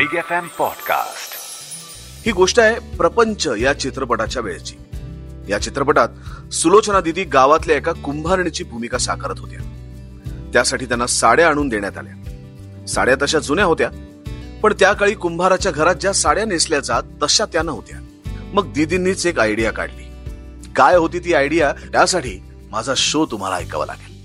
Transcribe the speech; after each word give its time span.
Big 0.00 0.14
F 0.14 0.32
M 0.32 0.46
podcast 0.58 1.34
ही 2.26 2.32
गोष्ट 2.32 2.60
आहे 2.60 2.96
प्रपंच 2.96 3.46
या 3.46 3.72
चित्रपटाच्या 3.72 4.42
वेळेची. 4.42 4.76
या 5.48 5.58
चित्रपटात 5.58 6.08
सुलोचना 6.52 7.00
दिदी 7.00 7.24
गावातल्या 7.24 7.76
एका 7.76 7.92
कुंभारणीची 7.92 8.64
भूमिका 8.64 8.98
साकारत 8.98 9.34
होत्या. 9.38 9.58
त्यासाठी 10.52 10.84
त्यांना 10.84 11.06
साड्या 11.06 11.48
आणून 11.48 11.68
देण्यात 11.68 11.98
आल्या. 11.98 12.12
साड्या 12.86 13.14
तशा 13.22 13.38
जुन्या 13.38 13.64
होत्या 13.64 13.90
पण 14.62 14.72
त्या 14.80 14.92
काळी 14.92 15.14
कुंभाराच्या 15.14 15.72
घरात 15.72 15.94
ज्या 15.94 16.12
साड्या 16.12 16.44
नेसल्या 16.44 16.80
जात 16.80 17.02
तशा 17.22 17.44
त्या 17.44 17.62
नव्हत्या. 17.62 17.98
मग 18.54 18.72
दिदींनीच 18.72 19.26
एक 19.26 19.40
आयडिया 19.40 19.72
काढली. 19.72 20.04
काय 20.76 20.96
होती 20.96 21.18
ती 21.18 21.34
आयडिया 21.34 21.72
त्यासाठी 21.72 22.42
माझा 22.70 22.94
शो 22.96 23.26
तुम्हाला 23.26 23.56
ऐकावा 23.56 23.86
लागेल. 23.86 24.20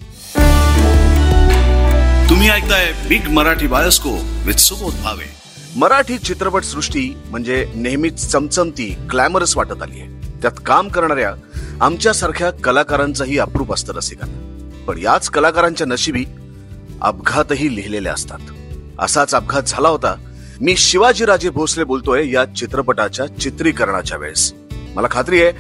तुम्ही 2.30 2.50
ऐकताय 2.50 2.94
big 3.08 3.28
Marathi 3.28 3.68
bioscope 3.68 4.20
with 4.46 4.54
Subodh 4.54 4.94
Bhave 4.94 5.45
Marathi 5.76 6.18
चित्रपट 6.18 6.64
सृष्टी 6.64 7.18
म्हणजे 7.30 7.72
नेहमीच 7.76 8.28
चमचमती 8.28 8.98
ग्लॅमरस 9.12 9.58
वाटत 9.58 9.82
आली 9.82 10.00
आहे. 10.00 10.32
त्यात 10.42 10.52
काम 10.66 10.88
करणाऱ्या 10.88 11.34
आमच्यासारख्या 11.82 12.52
कलाकारांचाही 12.52 13.40
अप्रूप 13.40 13.74
असतं 13.74 13.94
रसिकांना. 13.94 14.40
पण 14.88 14.98
याच 14.98 15.30
कलाकारांच्या 15.30 15.88
नशिबी 15.88 16.26
अपघातही 17.02 17.76
लिहिलेले 17.76 18.10
असतात. 18.10 18.40
असाच 19.00 19.36
अपघात 19.36 19.64
झाला 19.68 19.90
होता. 19.90 20.16
मी 20.62 20.78
शिवाजीराजे 20.78 21.50
भोसले 21.50 21.84
बोलतोय 21.84 22.32
या 22.32 22.46
चित्रपटाच्या 22.46 23.28
चित्रीकरणाच्या 23.28 24.18
वेळेस. 24.18 24.54
मला 24.96 25.08
खात्री 25.12 25.44
आहे 25.44 25.52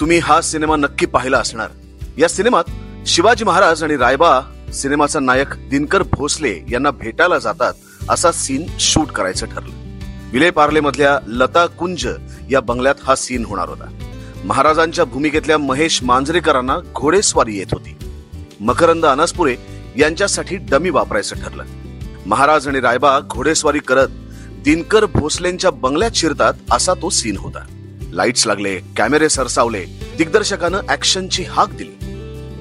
तुम्ही 0.00 0.18
हा 0.18 0.40
सिनेमा 0.40 0.76
नक्की 0.76 1.06
पाहिला 1.06 1.38
असणार. 1.38 1.68
या 2.18 2.28
सिनेमात 2.28 2.64
शिवाजी 3.06 3.44
महाराज 3.44 3.84
आणि 3.84 3.96
रायबा 3.96 4.40
सिनेमाचा 4.74 5.20
नायक 5.20 5.68
दिनकर 5.70 6.02
भोसले 6.02 6.60
यांना 6.70 6.90
भेटायला 6.90 7.38
जातात 7.38 7.72
असा 8.10 8.32
सीन 8.32 8.66
शूट 8.80 9.06
करायचं 9.06 9.46
ठरलं. 9.46 9.70
विले 10.32 10.50
पार्ले 10.50 10.80
मधल्या 10.80 11.18
लता 11.26 11.66
कुंज 11.66 12.06
या 12.50 12.60
बंगल्यात 12.60 12.94
हा 13.04 13.14
सीन 13.14 13.44
होणार 13.44 13.68
होता. 13.68 13.88
महाराजांच्या 14.44 15.04
भूमिकेतल्या 15.04 15.58
महेश 15.58 16.02
मांजरेकरांना 16.02 16.76
घोडेस्वारी 16.94 17.58
येत 17.58 17.66
होती. 17.72 17.96
मकरंद 18.60 19.06
अनसपुरे 19.06 19.56
यांच्यासाठी 19.96 20.56
डमी 20.56 20.90
वापरायचं 20.90 21.36
ठरलं. 21.36 21.64
महाराज 22.26 22.68
आणि 22.68 22.80
रायबा 22.80 23.20
घोडेस्वारी 23.20 23.78
करत 23.78 24.08
दिनकर 24.64 25.04
भोसलेंच्या 25.04 25.70
बंगल्यात 25.70 26.10
शिरतात 26.14 26.54
असा 26.70 26.94
तो 26.94 27.10
सीन 27.10 27.36
होता. 27.36 27.66
लाईट्स 28.12 28.46
लागले 28.46 28.80
कॅमेरे 28.96 29.28
सरसावले 29.28 29.84
दिग्दर्शकानं 30.18 30.80
ऍक्शनची 30.88 31.42
हाक 31.42 31.68
दिली. 31.68 32.14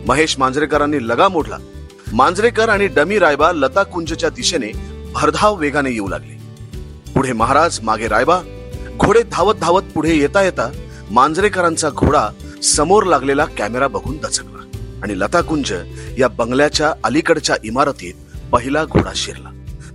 महेश 0.08 0.40
मांजरेकरांनी 0.40 1.08
लगा 1.08 1.28
मोडला. 1.28 1.58
मांजरेकर 2.14 2.70
आणि 2.70 2.88
डमी 2.88 3.20
रायबा 3.20 3.52
लता 3.52 3.84
कुंजच्या 3.84 4.30
दिशेने 4.30 4.91
भरधाव 5.14 5.56
वेगाने 5.56 5.92
येऊ 5.92 6.08
लागले. 6.08 6.40
पुढे 7.14 7.34
महाराज 7.34 7.80
मागे 7.84 8.08
रायबा 8.08 8.40
घोडे 8.98 9.23
धावत 9.31 9.56
धावत 9.56 9.81
पुढे 9.94 10.16
येता 10.16 10.42
येता 10.42 10.72
मांजरेकरांचा 11.12 11.90
घोडा 11.90 12.28
समोर 12.64 13.03
लागलेला 13.03 13.45
कॅमेरा 13.45 13.88
बघून 13.88 14.18
दचकला 14.18 14.80
आणि 15.03 15.20
लताकुंज 15.20 15.73
या 16.18 16.28
बंगल्याच्या 16.28 16.94
अलीकडच्या 17.03 17.56
इमारतीत 17.64 18.14
पहिला 18.52 18.86
घोडा 18.86 19.12
शिरला. 19.16 19.50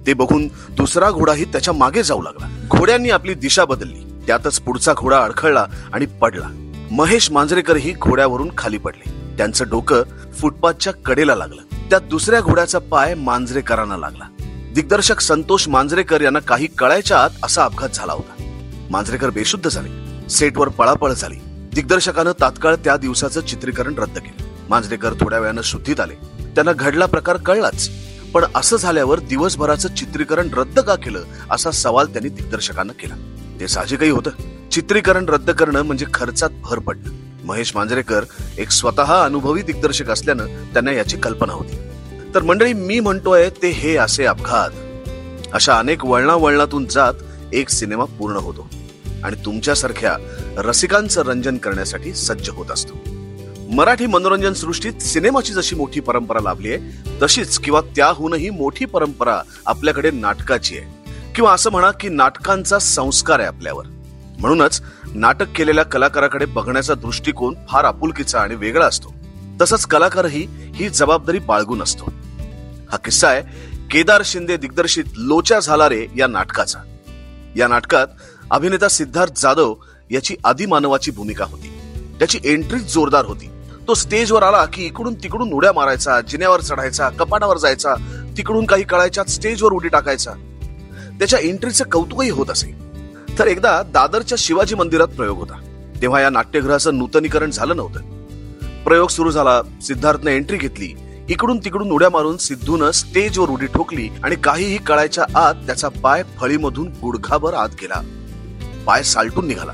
ते 0.07 0.15
बघून 0.15 0.49
दुसरा 0.71 1.11
घोडाही 1.11 1.45
त्याच्यामागे 1.45 2.03
जाऊ 2.03 2.23
लागला. 2.23 2.49
घोड्यांनी 2.69 3.11
आपली 3.11 3.35
दिशा 3.35 3.65
बदलली. 3.65 4.03
त्यातच 4.27 4.61
पुढचा 4.61 4.93
घोडा 4.99 5.19
अडखळला 5.19 5.67
आणि 5.93 6.07
पडला. 6.07 6.49
महेश 6.91 7.31
मांजरेकरही 7.31 7.93
घोड्यावरून 7.93 8.51
खाली 8.59 8.79
पडले. 8.79 9.37
त्यांचं 9.37 9.65
डोकं 9.71 10.03
फुटपाथच्या 10.41 10.93
कडेला 10.93 11.35
लागलं. 11.35 11.63
त्यात 11.91 12.01
दुसऱ्या 12.01 12.41
घोड्याचा 12.41 12.79
पाय 12.79 13.15
मांजरेकरांना 13.15 13.97
लागला. 13.97 14.25
दिग्दर्शक 14.77 15.21
संतोष 15.21 15.69
मांजरेकर 15.69 16.21
यांना 16.21 16.39
काही 16.39 16.67
कळायच्या 16.67 17.19
आत 17.19 17.31
असा 17.43 17.65
अपघात 17.65 17.89
झाला 17.95 18.13
होता. 18.13 18.43
मांजरेकर 18.91 19.31
बेशुद्ध 19.31 19.69
झाले. 19.69 19.89
सेटवर 20.29 20.69
पळापळ 20.69 21.13
झाली. 21.13 21.35
दिग्दर्शकानं 21.75 22.33
तात्काळ 22.41 22.77
त्या 22.77 22.97
दिवसाचं 22.97 23.41
चित्रीकरण 23.41 23.95
रद्द 23.99 24.19
केलं. 24.19 24.43
मांजरेकर 24.69 25.13
थोड्या 25.13 25.39
वेळानं 25.39 25.61
शुद्धीत 25.63 26.01
आले. 26.01 26.15
त्यांना 26.55 26.73
घडला 26.73 27.07
प्रकार 27.07 27.37
कळलाच. 27.37 27.91
पण 28.35 28.45
असं 28.55 28.77
झाल्यावर 28.77 29.21
दिवसभराचं 29.21 29.95
चित्रीकरण 29.95 30.49
रद्द 30.55 30.81
का 30.81 30.95
केलं 30.95 31.25
असा 31.51 31.71
सवाल 31.71 32.07
त्यांनी 32.07 32.29
दिग्दर्शकांना 32.29 32.93
केला. 32.93 33.15
ते 33.61 33.69
साहजिकही 33.69 34.11
होतं. 34.11 34.31
चित्रीकरण 34.71 35.29
रद्द 35.29 35.51
करणं 35.51 35.83
म्हणजे 35.83 36.07
खर्चात 36.15 36.51
भर 36.63 36.79
पडणं. 36.79 37.11
महेश 37.45 37.73
मांजरेकर 37.77 38.25
एक 38.59 38.71
स्वतः 38.71 39.25
अनुभवी 39.25 39.63
दिग्दर्शक 39.63 40.11
असल्यानं 40.11 40.47
त्यांना 40.47 40.93
याची 40.93 41.17
कल्पना 41.17 41.53
होती. 41.53 41.77
तर 42.37 42.43
मंडळी 42.43 42.73
मी 42.73 43.01
म्हणतोय 43.01 43.51
ते 43.51 43.69
हे 43.69 43.97
असे 43.97 44.25
अपघात. 44.25 44.71
अशा 45.53 45.79
अनेक 45.79 46.05
वळणावळणातून 46.05 46.87
जात 46.87 47.15
एक 47.53 47.69
सिनेमा 47.69 48.05
पूर्ण 48.05 48.37
होतो. 48.37 48.69
आणि 49.25 49.37
तुमच्यासारख्या 49.45 50.17
रसिकांचं 50.57 51.23
रंजन 51.23 51.57
करण्यासाठी 51.57 52.15
सज्ज 52.15 52.51
होत 52.51 52.67
असतो. 52.71 52.95
मराठी 53.75 54.07
मनोरंजन 54.07 54.53
सृष्टीत 54.53 54.93
सिनेमाची 54.93 55.53
जशी 55.53 55.77
मोठी 55.77 56.01
परंपरा 56.01 56.41
लाभली 56.41 56.73
आहे 56.73 56.79
तशीच 57.23 57.59
किंवा 57.59 57.81
त्याहूनही 57.81 58.51
मोठी 58.51 58.85
परंपरा 58.85 59.43
आपल्याकडे 59.67 60.11
नाटकाची 60.11 60.79
आहे. 60.79 61.13
किंवा 61.35 61.53
असं 61.53 61.71
म्हणा 61.71 61.91
की 61.91 62.09
नाटकांचा 62.09 62.79
संस्कार 62.79 63.39
आहे 63.39 63.49
आपल्यावर. 63.49 63.85
म्हणूनच 64.41 64.83
नाटक 65.15 65.47
केलेल्या 65.57 65.85
कलाकाराकडे 65.85 66.45
बघण्याचा 66.45 66.95
दृष्टिकोन 66.95 67.55
फार 67.69 67.85
आपुलकीचा 67.85 68.41
आणि 68.41 68.55
वेगळा 68.55 68.87
असतो. 68.87 69.15
तसंच 69.61 69.87
कलाकारही 69.87 70.47
ही 70.51 70.89
जबाबदारी 70.89 71.39
बाळगून 71.39 71.83
असतो. 71.83 72.13
हा 72.91 72.97
किस्सा 72.97 73.29
आहे 73.29 73.43
केदार 73.91 74.23
शिंदे 74.25 74.57
दिग्दर्शित 74.57 75.05
लोचा 75.17 75.61
झाला 75.61 75.89
रे 75.89 76.07
या 76.17 76.27
नाटकाचा. 76.27 76.79
या 77.57 77.69
नाटकात 77.69 78.07
अभिनेता 78.51 78.89
सिद्धार्थ 78.89 79.33
जाधव 79.37 79.75
याची 80.11 80.37
आदिमानवाची 80.45 81.11
भूमिका 81.11 81.45
होती. 81.45 81.69
त्याची 82.19 82.39
एंट्री 82.45 82.79
जोरदार 82.79 83.25
होती. 83.25 83.51
तो 83.89 83.95
स्टेजवर 83.95 84.43
आला 84.43 84.65
की 84.65 84.87
इकडून 84.87 85.15
तिकडून 85.15 85.53
उड्या 85.53 85.73
मारायचा 85.73 86.21
जिन्यावर 86.21 86.61
चढायचा 86.61 87.09
कपाटावर 87.09 87.59
जायचा 87.59 87.95
तिकडून 88.37 88.67
काही 88.67 88.83
कळायच्या 88.83 89.25
स्टेजवर 89.25 89.73
उडी 89.73 89.89
टाकायचा. 89.89 90.33
त्याच्या 91.19 91.39
एंट्रीचं 91.39 91.85
कौतुकही 91.93 92.31
होत 92.31 92.47
असे. 92.51 92.75
तर 93.39 93.47
एकदा 93.47 93.83
दादरच्या 93.83 94.37
शिवाजी 94.39 94.75
मंदिरात 94.75 95.09
प्रयोग 95.09 95.39
होता. 95.39 95.61
तेव्हा 96.03 96.21
या 96.21 96.31
नाट्यगृहाचं 96.31 96.99
नूतनीकरण 96.99 97.51
झालं 97.51 97.77
नव्हतं. 97.77 98.01
प्रयोग 98.85 99.09
सुरू 99.09 99.31
झाला 99.31 99.63
सिद्धार्थने 99.83 100.35
एंट्री 100.35 100.57
घेतली 100.57 100.95
इकडून 101.29 101.59
तिकडून 101.59 101.91
उड्या 101.91 102.11
मारून 102.11 102.37
सिद्धून 102.37 102.91
स्टेजवर 102.91 103.49
उडी 103.49 103.67
ठोकली 103.67 104.09
आणि 104.25 104.37
काहीही 104.37 104.79
कळायच्या 104.79 105.25
आत 105.35 105.55
त्याचा 105.55 105.89
पाय 105.89 106.23
फळीमधून 106.41 106.89
गुडघाभर 106.89 107.55
आत 107.55 107.69
गेला. 107.81 108.03
पाय 108.87 109.03
सालटून 109.03 109.47
निघाला. 109.47 109.73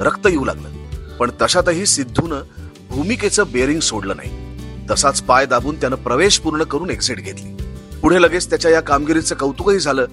रक्त 0.00 0.26
येऊ 0.26 0.44
लागलं. 0.44 0.68
पण 1.16 1.30
तशातही 1.42 1.86
सिद्धून 1.86 2.32
भूमिकेचं 2.90 3.44
बेरिंग 3.52 3.80
सोडलं 3.80 4.16
नाही. 4.16 4.30
तसाच 4.90 5.22
पाय 5.22 5.46
दाबून 5.46 5.80
त्यानं 5.80 5.96
प्रवेश 5.96 6.38
पूर्ण 6.38 6.62
करून 6.62 6.90
एक्झिट 6.90 7.18
घेतली. 7.18 7.56
पुढे 8.02 8.22
लगेच 8.22 8.50
त्याच्या 8.50 8.70
या 8.70 8.80
कामगिरीचं 8.80 9.34
कौतुकही 9.34 9.78
झालं 9.78 10.06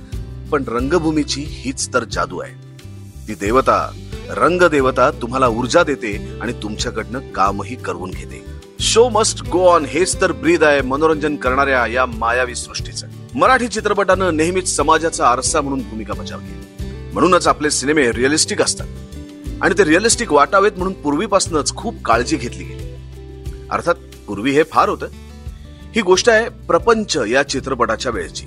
पण 0.51 0.63
रंगभूमीची 0.67 1.45
हीच 1.47 1.93
तर 1.93 2.03
जादू 2.03 2.39
आहे. 2.39 2.53
ती 3.27 3.33
देवता 3.33 3.91
रंगदेवता 4.29 5.11
तुम्हाला 5.11 5.47
ऊर्जा 5.47 5.83
देते 5.83 6.39
आणि 6.41 6.53
तुमच्याकडनं 6.63 7.19
कामही 7.19 7.75
करून 7.75 8.11
घेते. 8.11 8.56
शो 8.79 9.09
मस्ट 9.09 9.43
गो 9.43 9.67
ऑन 9.67 9.85
हेच 9.85 10.21
तर 10.21 10.31
ब्रीद 10.31 10.63
आहे 10.63 10.81
मनोरंजन 10.81 11.35
करणाऱ्या 11.35 11.87
या 11.87 12.05
मायावी 12.05 12.55
सृष्टीचं. 12.55 13.07
मराठी 13.35 13.67
चित्रपटानं 13.67 14.37
नेहमीच 14.37 14.75
समाजाचा 14.75 15.27
आरसा 15.27 15.61
म्हणून 15.61 15.79
भूमिका 15.79 16.13
बजावली. 16.13 16.83
म्हणूनच 17.13 17.47
आपले 17.47 17.71
सिनेमे 17.71 18.11
रिअलिस्टिक 18.11 18.61
असतात. 18.61 18.87
आणि 19.61 19.73
ते 19.77 19.85
रिअलिस्टिक 19.85 20.31
वाटावेत 20.31 20.71
म्हणून 20.71 20.93
पूर्वीपासूनच 20.93 21.75
खूप 21.75 22.03
काळजी 22.05 22.35
घेतली 22.35 22.63
गेली. 22.63 22.95
अर्थात 23.71 23.95
पूर्वी 24.27 24.51
हे 24.51 24.63
फार 24.63 24.89
होतं. 24.89 25.07
ही 25.95 26.01
गोष्ट 26.01 26.29
आहे 26.29 26.49
प्रपंच 26.49 27.17
या 27.17 27.43
चित्रपटाच्या 27.43 28.11
वेळेची. 28.11 28.45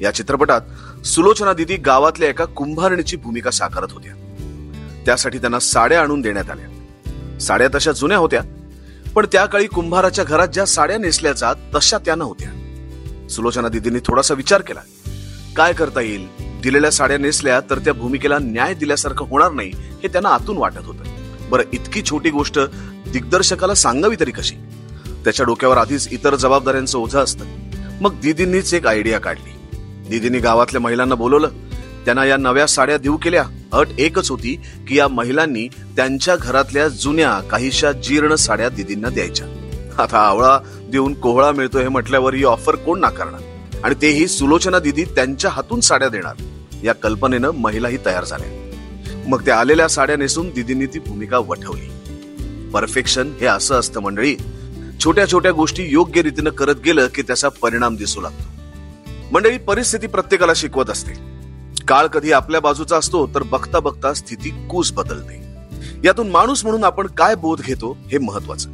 या 0.00 0.14
चित्रपटात 0.14 0.60
सुलोचना 1.06 1.52
दिदी 1.52 1.76
गावातल्या 1.76 2.28
एका 2.28 2.44
कुंभारणीची 2.44 3.16
भूमिका 3.16 3.50
साकारत 3.50 3.88
होत्या. 3.90 4.12
त्यासाठी 5.06 5.38
त्यांना 5.38 5.58
साड्या 5.58 6.00
आणून 6.00 6.20
देण्यात 6.20 6.50
आल्या. 6.50 7.38
साड्या 7.38 7.68
तशा 7.74 7.92
जुन्या 7.92 8.18
होत्या 8.18 8.40
पण 9.14 9.26
त्या 9.32 9.46
काळी 9.46 9.66
कुंभाराच्या 9.66 10.24
घरात 10.24 10.48
ज्या 10.48 10.66
साड्या 10.66 10.98
नेसल्या 10.98 11.32
जात 11.32 11.54
तशा 11.74 11.98
त्या 11.98 12.14
नव्हत्या. 12.14 12.48
सुलोचना 13.28 13.68
दिदींनी 13.68 13.98
थोडासा 14.04 14.34
विचार 14.34 14.60
केला. 14.60 14.80
काय 15.56 15.72
करता 15.72 16.00
येईल? 16.00 16.28
दिलेल्या 16.40 16.90
साड्या 16.90 17.18
नेसल्या 17.18 17.60
तर 17.60 17.78
त्या 17.78 17.92
भूमिकेला 17.92 18.38
न्याय 18.38 18.74
दिल्यासारखं 18.74 19.26
होणार 19.28 19.52
नाही 19.52 19.72
हे 19.74 20.08
त्यांना 20.08 20.28
आतून 20.28 20.56
वाटत 20.56 20.84
होतं. 20.84 21.04
बरं 21.50 21.62
इतकी 21.72 22.02
छोटी 22.02 22.30
गोष्ट 22.30 22.58
दिग्दर्शकाला 23.12 23.74
सांगावी 23.74 24.16
तरी 24.20 24.30
कशी? 24.30 24.54
त्याच्या 25.24 25.46
डोक्यावर 25.46 25.76
आधीच 25.76 26.08
इतर 26.12 26.34
जबाबदाऱ्यांचं 26.34 26.98
ओझं 26.98 27.18
असतं. 27.18 27.44
मग 28.00 28.20
दिदींनीच 28.20 28.74
एक 28.74 28.86
आयडिया 28.86 29.18
काढली. 29.18 29.76
दिदींनी 30.08 30.38
गावातल्या 30.38 30.80
महिलांना 30.80 31.14
बोलवलं. 31.14 31.48
त्यांना 32.04 32.24
या 32.24 32.36
नव्या 32.36 32.66
साड्या 32.66 32.98
देऊ 32.98 33.16
केल्या. 33.16 33.44
अट 33.72 33.86
एकच 33.98 34.30
होती 34.30 34.60
की 34.88 34.98
या 34.98 35.08
महिलांनी 35.08 35.68
त्यांच्या 35.68 36.36
घरातल्या 36.36 36.88
जुन्या 36.88 37.40
काहीशा 37.40 37.92
जीर्ण 37.92 38.34
साड्या 38.34 38.68
दिदींना 38.68 39.08
द्यायच्या. 39.08 39.46
आता 39.98 40.18
आवळा 40.18 40.58
देऊन 40.90 41.14
कोहळा 41.14 41.52
मिळतो 41.52 41.78
हे 41.78 41.88
म्हटल्यावर 41.88 42.34
ही 42.34 42.44
ऑफर 42.44 42.74
कोण 42.74 43.00
नाकारणार? 43.00 43.40
आणि 43.84 43.94
तेही 44.02 44.26
सुलोचना 44.26 44.78
दिदी 44.78 45.04
त्यांच्या 45.04 45.50
हातून 45.50 45.80
साड्या 45.80 46.08
देणार 46.08 46.42
या 46.84 46.94
कल्पनेनं 46.94 47.50
महिलाही 47.50 47.98
तयार 48.06 48.24
झाल्या. 48.24 48.70
मग 49.28 49.44
त्या 49.44 49.60
आलेल्या 49.60 49.88
साड्या 49.88 50.16
नेसून 50.16 50.50
दिदींनी 50.50 50.86
ती 50.86 50.98
भूमिका 50.98 51.38
वठवली. 51.38 51.90
परफेक्शन 52.70 53.32
हे 53.40 53.46
असं 53.46 53.74
असतं 53.74 54.00
मंडळी. 54.00 54.36
छोट्या 55.04 55.28
छोट्या 55.28 55.52
गोष्टी 55.52 55.82
योग्य 55.88 56.22
रीतीनं 56.22 56.50
करत 56.50 56.74
गेलं 56.84 57.06
की 57.14 57.22
त्याचा 57.22 57.48
परिणाम 57.48 57.96
दिसू 57.96 58.20
लागतो. 58.20 58.44
मंडळी 59.32 59.58
परिस्थिती 59.58 60.06
प्रत्येकाला 60.06 60.52
शिकवत 60.56 60.90
असते. 60.90 61.29
काळ 61.90 62.06
कधी 62.06 62.32
आपल्या 62.32 62.60
बाजूचा 62.60 62.96
असतो 62.96 63.26
तर 63.26 63.42
बघता 63.42 63.78
बघता 63.80 64.12
स्थिती 64.14 64.50
कूस 64.70 64.92
बदलते. 64.92 65.42
यातून 66.04 66.28
माणूस 66.30 66.64
म्हणून 66.64 66.84
आपण 66.84 67.06
काय 67.06 67.34
बोध 67.34 67.60
घेतो 67.60 67.96
हे 68.10 68.18
महत्वाचं 68.18 68.70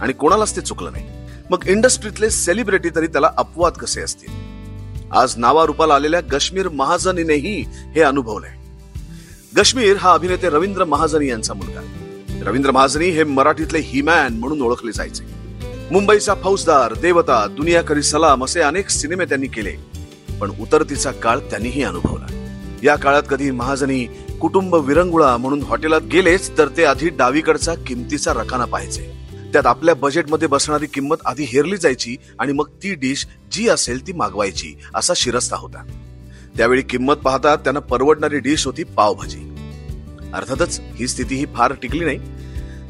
आणि 0.00 0.12
कोणालाच 0.12 0.56
ते 0.56 0.60
चुकलं 0.60 0.92
नाही. 0.92 1.04
मग 1.50 1.66
इंडस्ट्रीतले 1.66 2.30
सेलिब्रिटी 2.30 2.90
तरी 2.96 3.06
त्याला 3.06 3.30
अपवाद 3.36 3.72
कसे 3.72 4.02
असतील? 4.02 4.28
आज 5.12 5.34
नावारूपाला 5.36 5.94
आलेल्या 5.94 6.20
गश्मीर 6.32 6.68
महाजनीनेही 6.68 7.60
हे 7.70 8.00
अनुभवलंय. 8.00 8.54
गश्मीर 9.56 9.96
हा 9.96 10.12
अभिनेते 10.12 10.50
रवींद्र 10.50 10.84
महाजनी 10.84 11.28
यांचा 11.28 11.54
मुलगा 11.54 11.80
रवींद्र 12.42 12.70
महाजनी 12.70 13.06
हे 13.06 13.24
मराठीतले 13.24 13.78
हिमॅन 13.78 14.38
म्हणून 14.38 14.62
ओळखले 14.62 14.92
जायचे. 14.92 15.24
मुंबईचा 15.90 16.34
फौजदार 16.34 16.94
देवता 16.94 17.46
दुनिया 17.46 17.82
करी 17.82 18.02
सलाम 18.02 18.44
असे 18.44 18.60
अनेक 18.60 18.90
सिनेमे 18.90 19.24
त्यांनी 19.24 19.46
केले. 19.46 19.95
पण 20.40 20.50
उतरतीचा 20.60 21.10
काळ 21.10 21.38
त्यांनीही 21.38 21.82
अनुभवला. 21.82 22.26
या 22.82 22.96
काळात 22.96 23.22
कधी 23.30 23.50
महाजनी 23.50 24.06
कुटुंब 24.40 24.74
विरंगुळा 24.74 25.36
म्हणून 25.36 25.62
हॉटेलात 25.62 26.00
गेलेच 26.00 26.58
तर 26.58 26.68
ते 26.68 26.84
आधी 26.84 27.08
डावीकडचा 27.08 27.74
किमतीचा 27.86 28.32
रकाना 28.32 28.64
पाहायचे. 28.64 29.16
त्यात 29.52 29.66
आपल्या 29.66 29.94
बजेटमध्ये 29.94 30.48
बसणारी 30.48 30.86
किंमत 30.86 31.16
आधी 31.24 31.44
हेरली 31.44 31.76
जायची 31.76 32.16
आणि 32.38 32.52
मग 32.52 32.68
ती 32.82 32.94
डिश 32.94 33.26
जी 33.52 33.68
असेल 33.68 34.06
ती 34.06 34.12
मागवायची 34.12 34.74
असा 34.94 35.12
शिरस्ता 35.16 35.56
होता. 35.56 35.82
त्यावेळी 36.56 36.82
किंमत 36.82 37.14
पाहता 37.14 37.56
त्यांना 37.56 37.80
परवडणारी 37.80 38.38
डिश 38.38 38.66
होती 38.66 38.84
पावभाजी. 38.84 39.52
अर्थातच 40.34 40.80
ही 40.94 41.08
स्थिती 41.08 41.34
ही 41.34 41.46
फार 41.54 41.72
टिकली 41.82 42.04
नाही. 42.04 42.18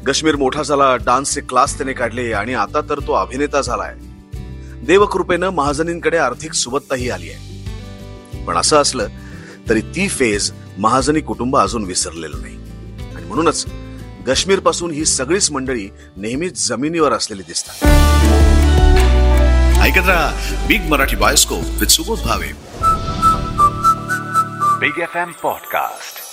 कश्मीर 0.07 0.35
मोठा 0.35 0.63
झाला 0.63 0.95
डान्सचे 0.95 1.41
क्लास 1.41 1.77
त्याने 1.77 1.93
काढले 1.93 2.33
आणि 2.33 2.53
आता 2.53 2.81
तर 2.81 2.99
तो 2.99 3.13
अभिनेता 3.13 3.61
झालाय. 3.61 3.95
देवकृपेनं 4.87 5.49
महाजनींकडे 5.49 6.17
आर्थिक 6.17 6.53
सुबत्ताही 6.53 7.09
आली 7.09 7.29
आहे. 7.29 7.57
पण 8.43 8.57
असं 8.57 8.77
असलं 8.77 9.07
तरी 9.69 9.81
ती 9.81 10.09
फेज 10.09 10.51
महाजनी 10.77 11.19
कुटुंब 11.19 11.57
अजून 11.57 11.83
विसरलेलं 11.83 12.41
नाही. 12.41 12.55
आणि 13.15 13.25
म्हणूनच 13.25 13.65
काश्मीरपासून 14.27 14.91
ही 14.91 15.05
सगळीच 15.05 15.51
मंडळी 15.51 15.89
नेहमीच 16.17 16.67
जमिनीवर 16.67 17.13
असलेली 17.13 17.43
दिसतात. 17.43 17.73
ऐकत 19.81 20.09
राहा 20.09 20.65
big 20.67 20.81
Marathi 20.81 21.15
bioscope 21.15 21.63
with 21.79 21.87
Subodh 21.87 22.19
Bhave 22.19 22.47
big 24.79 24.99
F 24.99 25.15
M 25.15 25.31
podcast 25.43 26.26